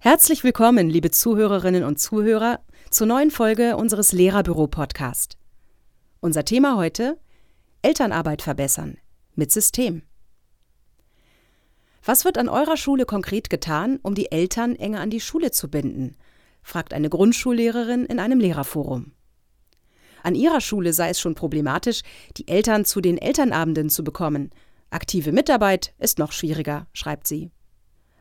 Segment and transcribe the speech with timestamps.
[0.00, 2.60] Herzlich willkommen, liebe Zuhörerinnen und Zuhörer,
[2.90, 5.38] zur neuen Folge unseres Lehrerbüro-Podcast.
[6.20, 7.18] Unser Thema heute:
[7.80, 8.98] Elternarbeit verbessern
[9.34, 10.02] mit System.
[12.04, 15.70] Was wird an eurer Schule konkret getan, um die Eltern enger an die Schule zu
[15.70, 16.16] binden?
[16.62, 19.12] fragt eine Grundschullehrerin in einem Lehrerforum.
[20.22, 22.02] An ihrer Schule sei es schon problematisch,
[22.36, 24.50] die Eltern zu den Elternabenden zu bekommen.
[24.90, 27.50] Aktive Mitarbeit ist noch schwieriger, schreibt sie.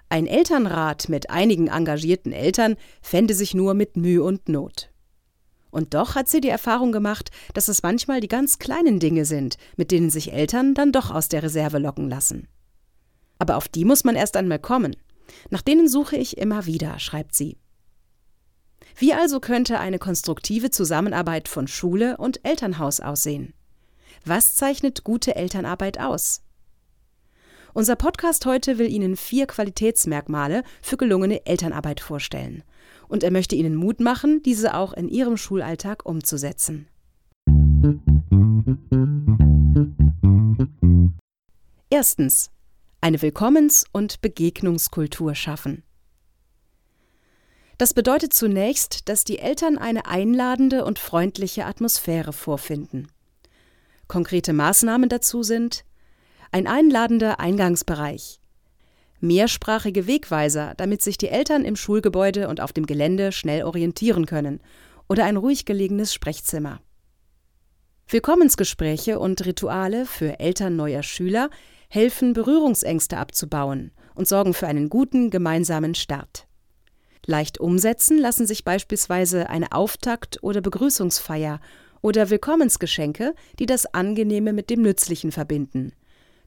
[0.09, 4.89] Ein Elternrat mit einigen engagierten Eltern fände sich nur mit Mühe und Not.
[5.69, 9.57] Und doch hat sie die Erfahrung gemacht, dass es manchmal die ganz kleinen Dinge sind,
[9.75, 12.47] mit denen sich Eltern dann doch aus der Reserve locken lassen.
[13.37, 14.95] Aber auf die muss man erst einmal kommen.
[15.49, 17.57] Nach denen suche ich immer wieder, schreibt sie.
[18.99, 23.53] Wie also könnte eine konstruktive Zusammenarbeit von Schule und Elternhaus aussehen?
[24.25, 26.41] Was zeichnet gute Elternarbeit aus?
[27.75, 32.63] Unser Podcast heute will Ihnen vier Qualitätsmerkmale für gelungene Elternarbeit vorstellen.
[33.07, 36.87] Und er möchte Ihnen Mut machen, diese auch in Ihrem Schulalltag umzusetzen.
[41.91, 42.49] Erstens.
[42.99, 45.83] Eine Willkommens- und Begegnungskultur schaffen.
[47.77, 53.07] Das bedeutet zunächst, dass die Eltern eine einladende und freundliche Atmosphäre vorfinden.
[54.07, 55.83] Konkrete Maßnahmen dazu sind
[56.51, 58.39] ein einladender Eingangsbereich,
[59.19, 64.59] mehrsprachige Wegweiser, damit sich die Eltern im Schulgebäude und auf dem Gelände schnell orientieren können,
[65.09, 66.81] oder ein ruhig gelegenes Sprechzimmer.
[68.07, 71.49] Willkommensgespräche und Rituale für Eltern neuer Schüler
[71.89, 76.47] helfen, Berührungsängste abzubauen und sorgen für einen guten gemeinsamen Start.
[77.29, 81.59] Leicht umsetzen lassen sich beispielsweise eine Auftakt- oder Begrüßungsfeier
[82.01, 85.91] oder Willkommensgeschenke, die das Angenehme mit dem Nützlichen verbinden,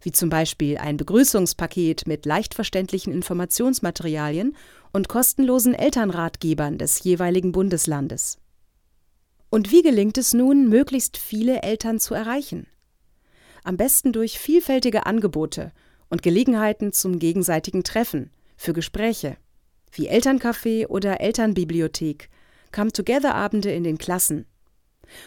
[0.00, 4.56] wie zum Beispiel ein Begrüßungspaket mit leicht verständlichen Informationsmaterialien
[4.90, 8.38] und kostenlosen Elternratgebern des jeweiligen Bundeslandes.
[9.50, 12.66] Und wie gelingt es nun, möglichst viele Eltern zu erreichen?
[13.64, 15.72] Am besten durch vielfältige Angebote
[16.08, 19.36] und Gelegenheiten zum gegenseitigen Treffen, für Gespräche
[19.92, 22.28] wie Elterncafé oder Elternbibliothek,
[22.72, 24.46] Come-Together-Abende in den Klassen.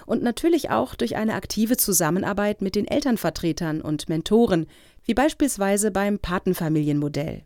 [0.06, 4.68] Und natürlich auch durch eine aktive Zusammenarbeit mit den Elternvertretern und Mentoren,
[5.04, 7.44] wie beispielsweise beim Patenfamilienmodell.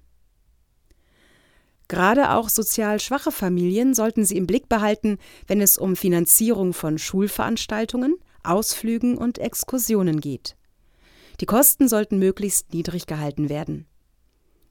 [1.87, 5.17] Gerade auch sozial schwache Familien sollten Sie im Blick behalten,
[5.47, 10.57] wenn es um Finanzierung von Schulveranstaltungen, Ausflügen und Exkursionen geht.
[11.39, 13.87] Die Kosten sollten möglichst niedrig gehalten werden.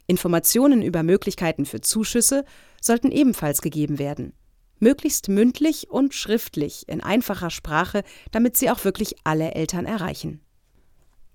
[0.07, 2.45] Informationen über Möglichkeiten für Zuschüsse
[2.81, 4.33] sollten ebenfalls gegeben werden.
[4.79, 10.41] Möglichst mündlich und schriftlich in einfacher Sprache, damit sie auch wirklich alle Eltern erreichen.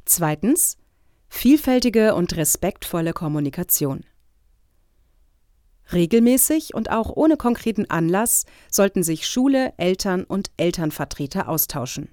[0.06, 0.78] Zweitens.
[1.34, 4.04] Vielfältige und respektvolle Kommunikation.
[5.94, 12.10] Regelmäßig und auch ohne konkreten Anlass sollten sich Schule, Eltern und Elternvertreter austauschen.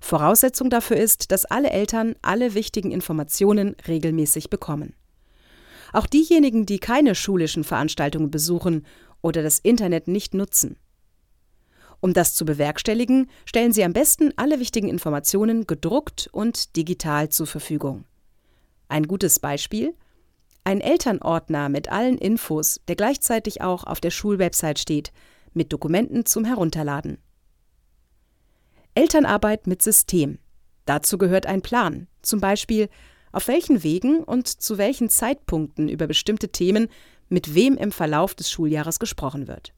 [0.00, 4.94] Voraussetzung dafür ist, dass alle Eltern alle wichtigen Informationen regelmäßig bekommen.
[5.92, 8.86] Auch diejenigen, die keine schulischen Veranstaltungen besuchen
[9.22, 10.76] oder das Internet nicht nutzen.
[12.00, 17.46] Um das zu bewerkstelligen, stellen Sie am besten alle wichtigen Informationen gedruckt und digital zur
[17.46, 18.04] Verfügung.
[18.88, 19.94] Ein gutes Beispiel
[20.68, 25.12] ein Elternordner mit allen Infos, der gleichzeitig auch auf der Schulwebsite steht,
[25.54, 27.16] mit Dokumenten zum Herunterladen.
[28.94, 30.38] Elternarbeit mit System.
[30.84, 32.90] Dazu gehört ein Plan, zum Beispiel
[33.32, 36.88] auf welchen Wegen und zu welchen Zeitpunkten über bestimmte Themen
[37.28, 39.72] mit wem im Verlauf des Schuljahres gesprochen wird.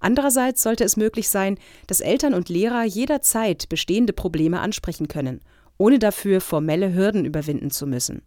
[0.00, 5.40] Andererseits sollte es möglich sein, dass Eltern und Lehrer jederzeit bestehende Probleme ansprechen können,
[5.78, 8.22] ohne dafür formelle Hürden überwinden zu müssen.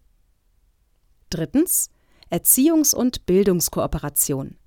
[1.30, 1.90] Drittens
[2.30, 4.58] Erziehungs- und Bildungskooperation.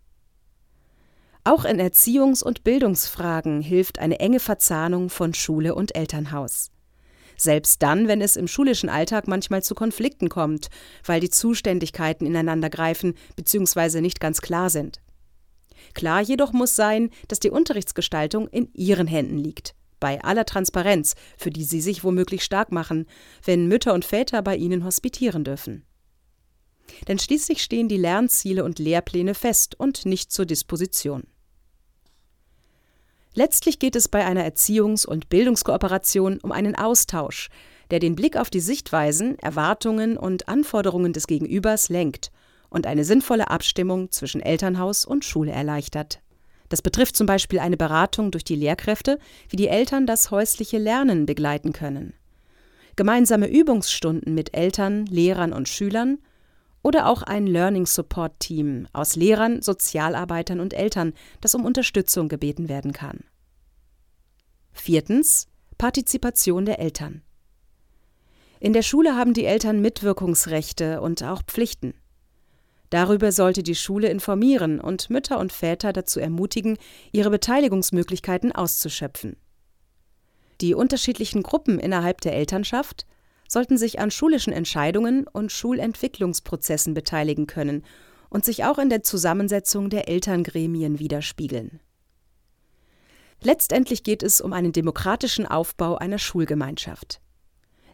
[1.44, 6.70] Auch in Erziehungs- und Bildungsfragen hilft eine enge Verzahnung von Schule und Elternhaus
[7.40, 10.68] selbst dann, wenn es im schulischen Alltag manchmal zu Konflikten kommt,
[11.04, 14.00] weil die Zuständigkeiten ineinander greifen bzw.
[14.00, 15.00] nicht ganz klar sind.
[15.94, 21.50] Klar jedoch muss sein, dass die Unterrichtsgestaltung in Ihren Händen liegt, bei aller Transparenz, für
[21.50, 23.06] die Sie sich womöglich stark machen,
[23.44, 25.84] wenn Mütter und Väter bei Ihnen hospitieren dürfen.
[27.08, 31.24] Denn schließlich stehen die Lernziele und Lehrpläne fest und nicht zur Disposition.
[33.34, 37.48] Letztlich geht es bei einer Erziehungs- und Bildungskooperation um einen Austausch,
[37.90, 42.30] der den Blick auf die Sichtweisen, Erwartungen und Anforderungen des Gegenübers lenkt
[42.70, 46.20] und eine sinnvolle Abstimmung zwischen Elternhaus und Schule erleichtert.
[46.68, 49.18] Das betrifft zum Beispiel eine Beratung durch die Lehrkräfte,
[49.48, 52.14] wie die Eltern das häusliche Lernen begleiten können.
[52.96, 56.18] Gemeinsame Übungsstunden mit Eltern, Lehrern und Schülern
[56.82, 62.68] oder auch ein Learning Support Team aus Lehrern, Sozialarbeitern und Eltern, das um Unterstützung gebeten
[62.68, 63.24] werden kann.
[64.72, 65.46] Viertens
[65.78, 67.22] Partizipation der Eltern.
[68.60, 71.94] In der Schule haben die Eltern Mitwirkungsrechte und auch Pflichten.
[72.90, 76.76] Darüber sollte die Schule informieren und Mütter und Väter dazu ermutigen,
[77.12, 79.36] ihre Beteiligungsmöglichkeiten auszuschöpfen.
[80.60, 83.06] Die unterschiedlichen Gruppen innerhalb der Elternschaft
[83.50, 87.84] sollten sich an schulischen Entscheidungen und Schulentwicklungsprozessen beteiligen können
[88.28, 91.80] und sich auch in der Zusammensetzung der Elterngremien widerspiegeln.
[93.42, 97.20] Letztendlich geht es um einen demokratischen Aufbau einer Schulgemeinschaft.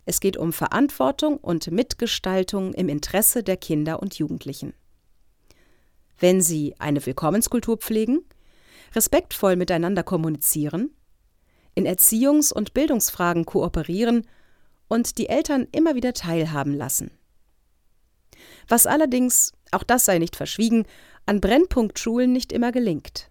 [0.05, 4.75] Es geht um Verantwortung und Mitgestaltung im Interesse der Kinder und Jugendlichen
[6.19, 8.25] wenn sie eine Willkommenskultur pflegen,
[8.95, 10.91] respektvoll miteinander kommunizieren,
[11.75, 14.27] in Erziehungs- und Bildungsfragen kooperieren
[14.89, 17.11] und die Eltern immer wieder teilhaben lassen.
[18.69, 20.85] Was allerdings, auch das sei nicht verschwiegen,
[21.25, 23.31] an Brennpunktschulen nicht immer gelingt.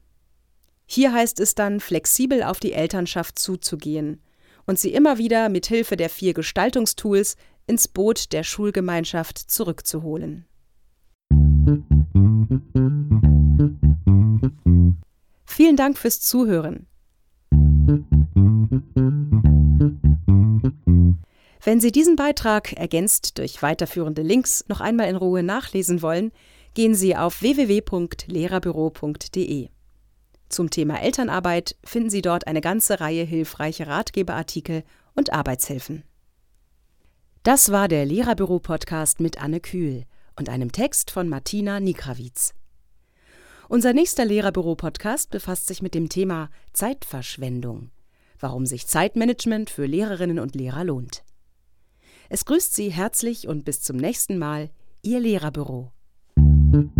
[0.85, 4.21] Hier heißt es dann, flexibel auf die Elternschaft zuzugehen
[4.65, 7.37] und sie immer wieder mit Hilfe der vier Gestaltungstools
[7.67, 10.45] ins Boot der Schulgemeinschaft zurückzuholen.
[15.45, 16.87] Vielen Dank fürs Zuhören.
[21.65, 26.31] Wenn Sie diesen Beitrag, ergänzt durch weiterführende Links, noch einmal in Ruhe nachlesen wollen,
[26.75, 29.69] gehen Sie auf www.lehrerbüro.de.
[30.47, 34.83] Zum Thema Elternarbeit finden Sie dort eine ganze Reihe hilfreicher Ratgeberartikel
[35.15, 36.03] und Arbeitshilfen.
[37.41, 40.03] Das war der Lehrerbüro-Podcast mit Anne Kühl
[40.35, 42.53] und einem Text von Martina Nikrawitz.
[43.69, 47.89] Unser nächster Lehrerbüro-Podcast befasst sich mit dem Thema Zeitverschwendung,
[48.39, 51.24] warum sich Zeitmanagement für Lehrerinnen und Lehrer lohnt.
[52.29, 54.69] Es grüßt Sie herzlich und bis zum nächsten Mal,
[55.03, 55.91] Ihr Lehrerbüro.
[56.35, 56.95] Musik